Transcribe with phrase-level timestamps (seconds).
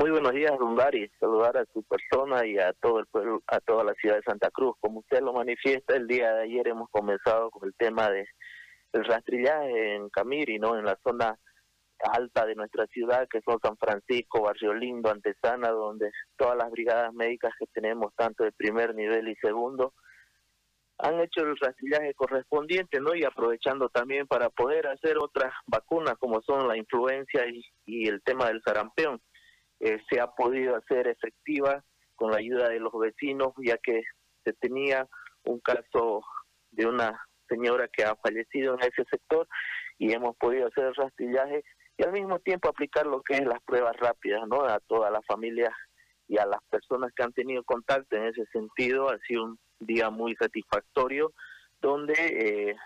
[0.00, 1.10] Muy buenos días, Dari.
[1.20, 4.50] Saludar a su persona y a todo el pueblo, a toda la ciudad de Santa
[4.50, 4.74] Cruz.
[4.80, 8.26] Como usted lo manifiesta, el día de ayer hemos comenzado con el tema de
[8.94, 10.78] el rastrillaje en Camiri, ¿no?
[10.78, 11.38] En la zona
[11.98, 17.12] alta de nuestra ciudad, que son San Francisco, Barrio Lindo, Antesana, donde todas las brigadas
[17.12, 19.92] médicas que tenemos, tanto de primer nivel y segundo,
[20.96, 23.14] han hecho el rastrillaje correspondiente, ¿no?
[23.14, 27.44] Y aprovechando también para poder hacer otras vacunas como son la influencia
[27.84, 29.20] y, el tema del sarampión.
[29.80, 31.82] Eh, se ha podido hacer efectiva
[32.14, 34.02] con la ayuda de los vecinos, ya que
[34.44, 35.08] se tenía
[35.44, 36.22] un caso
[36.70, 39.48] de una señora que ha fallecido en ese sector
[39.98, 41.64] y hemos podido hacer el rastrillaje
[41.96, 44.64] y al mismo tiempo aplicar lo que es las pruebas rápidas, ¿no?
[44.64, 45.72] A todas las familias
[46.28, 50.10] y a las personas que han tenido contacto en ese sentido ha sido un día
[50.10, 51.32] muy satisfactorio
[51.80, 52.76] donde eh,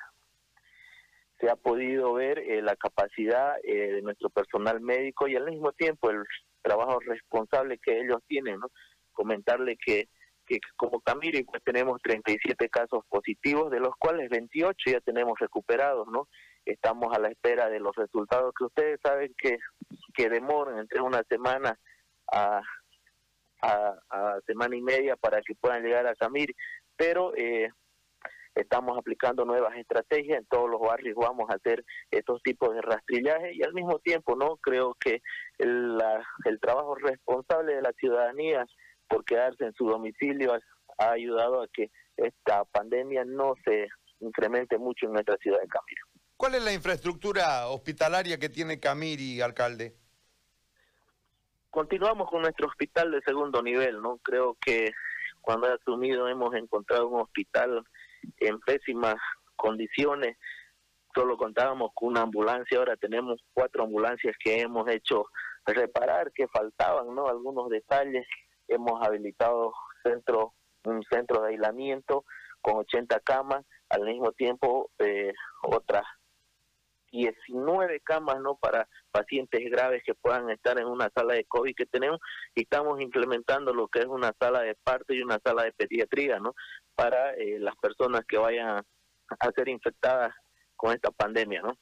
[1.41, 5.73] se ha podido ver eh, la capacidad eh, de nuestro personal médico y al mismo
[5.73, 6.25] tiempo el
[6.65, 8.69] trabajo responsable que ellos tienen, ¿no?
[9.13, 10.09] Comentarle que,
[10.47, 16.09] que como Camiri pues tenemos 37 casos positivos, de los cuales 28 ya tenemos recuperados,
[16.09, 16.29] ¿no?
[16.65, 19.59] Estamos a la espera de los resultados que ustedes saben que,
[20.15, 21.79] que demoran entre una semana
[22.33, 22.63] a,
[23.61, 26.55] a, semana y media para que puedan llegar a Camiri,
[26.97, 27.69] pero eh,
[28.55, 33.55] estamos aplicando nuevas estrategias en todos los barrios vamos a hacer estos tipos de rastrillaje
[33.55, 35.23] y al mismo tiempo no creo que
[35.59, 36.01] el,
[36.45, 38.67] el trabajo responsable de la ciudadanía
[39.09, 40.55] por quedarse en su domicilio
[40.99, 43.89] ha, ayudado a que esta pandemia no se
[44.21, 46.01] incremente mucho en nuestra ciudad de Camiri.
[46.37, 49.97] ¿Cuál es la infraestructura hospitalaria que tiene Camiri, alcalde?
[51.71, 54.19] Continuamos con nuestro hospital de segundo nivel, ¿no?
[54.19, 54.93] Creo que
[55.45, 57.85] cuando he asumido hemos encontrado un hospital
[58.39, 59.17] en pésimas
[59.57, 60.37] condiciones.
[61.15, 65.27] Solo contábamos con una ambulancia, ahora tenemos cuatro ambulancias que hemos hecho
[65.67, 67.29] reparar, que faltaban, ¿no?
[67.29, 68.27] Algunos detalles.
[68.67, 69.73] Hemos habilitado
[70.03, 70.55] centro,
[70.85, 72.25] un centro de aislamiento
[72.61, 75.33] con 80 camas, al mismo tiempo eh,
[75.63, 76.04] otras
[77.15, 81.87] 19 camas no para pacientes graves que puedan estar en una sala de COVID que
[81.87, 82.21] tenemos
[82.55, 86.41] y estamos implementando lo que es una sala de parto y una sala de pediatría,
[86.41, 86.55] ¿no?
[86.95, 88.85] Para eh, las personas que vayan
[89.39, 90.35] a ser infectadas
[90.75, 91.79] con esta pandemia, ¿no?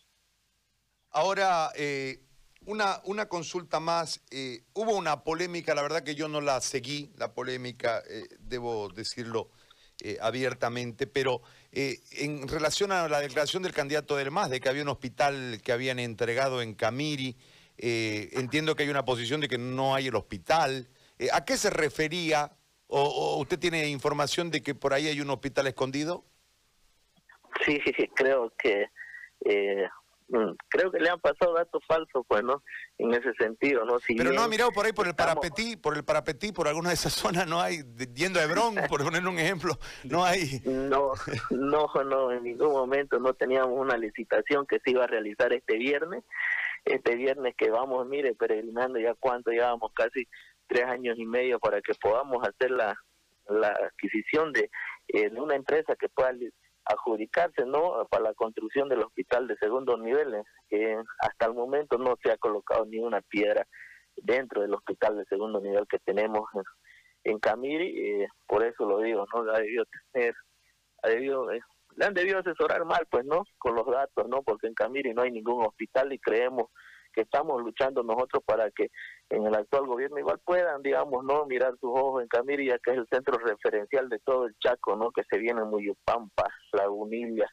[1.10, 2.20] Ahora, eh,
[2.66, 4.22] una, una consulta más.
[4.30, 8.02] Eh, hubo una polémica, la verdad que yo no la seguí, la polémica,
[8.38, 9.50] debo decirlo
[10.04, 14.68] eh, abiertamente, pero eh, en relación a la declaración del candidato del MAS de que
[14.68, 17.36] había un hospital que habían entregado en Camiri,
[17.78, 20.88] eh, entiendo que hay una posición de que no hay el hospital.
[21.32, 22.50] ¿A qué se refería?
[22.88, 26.24] O, usted tiene información de que por ahí hay un hospital escondido?
[27.64, 27.80] Sí,
[28.16, 28.88] creo que
[30.32, 32.62] Mm, creo que le han pasado datos falsos, pues, ¿no?
[32.98, 33.98] En ese sentido, ¿no?
[34.06, 36.94] Pero no ha mirado por ahí por el parapetí, por el parapetí, por alguna de
[36.94, 37.82] esas zonas, no hay,
[38.14, 40.60] yendo a Hebrón, por poner un ejemplo, no hay.
[40.64, 41.12] No,
[41.50, 45.76] no, no, en ningún momento no teníamos una licitación que se iba a realizar este
[45.76, 46.24] viernes.
[46.84, 50.26] Este viernes que vamos, mire, peregrinando ya cuánto, llevamos casi
[50.66, 52.96] tres años y medio para que podamos hacer la,
[53.48, 54.68] la adquisición de,
[55.08, 56.32] eh, de una empresa que pueda
[56.84, 62.16] adjudicarse no para la construcción del hospital de segundo nivel que hasta el momento no
[62.22, 63.66] se ha colocado ni una piedra
[64.16, 66.48] dentro del hospital de segundo nivel que tenemos
[67.24, 70.34] en Camiri eh, por eso lo digo no ha debido tener
[71.02, 71.60] ha debido eh,
[71.96, 75.22] le han debido asesorar mal pues no con los datos no porque en Camiri no
[75.22, 76.68] hay ningún hospital y creemos
[77.12, 78.90] que estamos luchando nosotros para que
[79.30, 82.92] en el actual gobierno igual puedan, digamos, no mirar sus ojos en Camiri, ya que
[82.92, 85.10] es el centro referencial de todo el Chaco, ¿no?
[85.10, 87.48] Que se viene Muyupampa, Lagunilla,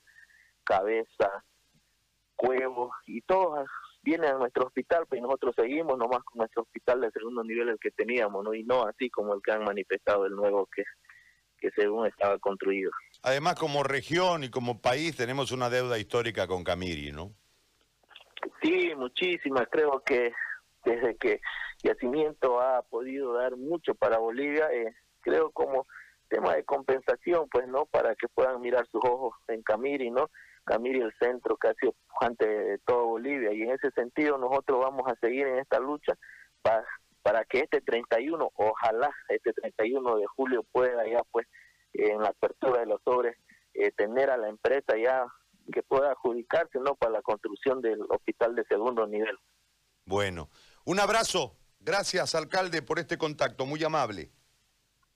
[0.63, 1.43] Cabeza,
[2.35, 3.67] Cuevo, y todos
[4.01, 7.79] vienen a nuestro hospital, pues nosotros seguimos nomás con nuestro hospital de segundo nivel el
[7.79, 8.53] que teníamos, ¿no?
[8.53, 10.83] Y no así como el que han manifestado el nuevo que,
[11.59, 12.91] que según estaba construido.
[13.23, 17.33] Además, como región y como país tenemos una deuda histórica con Camiri, ¿no?
[18.61, 19.67] Sí, muchísimas.
[19.69, 20.33] Creo que
[20.83, 21.41] desde que
[21.83, 25.87] Yacimiento ha podido dar mucho para Bolivia, eh, creo como
[26.29, 27.85] tema de compensación, pues, ¿no?
[27.85, 30.29] Para que puedan mirar sus ojos en Camiri, ¿no?
[30.65, 31.89] Camiri, el centro casi
[32.21, 33.51] ante de todo Bolivia.
[33.53, 36.13] Y en ese sentido nosotros vamos a seguir en esta lucha
[36.61, 36.85] para,
[37.23, 41.47] para que este 31, ojalá este 31 de julio pueda ya, pues,
[41.93, 43.37] en la apertura de los sobres,
[43.73, 45.25] eh, tener a la empresa ya
[45.71, 49.37] que pueda adjudicarse no para la construcción del hospital de segundo nivel.
[50.05, 50.49] Bueno,
[50.85, 51.55] un abrazo.
[51.79, 54.31] Gracias, alcalde, por este contacto, muy amable.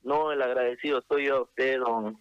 [0.04, 2.18] No, el agradecido soy yo a usted, don,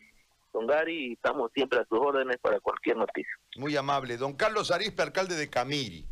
[0.53, 3.33] don Gary, y estamos siempre a sus órdenes para cualquier noticia.
[3.57, 4.17] Muy amable.
[4.17, 6.01] Don Carlos Arispe, alcalde de Camiri.